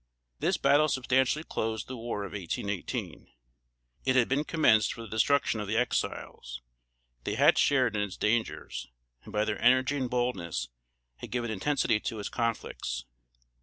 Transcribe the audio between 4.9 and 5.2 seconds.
for the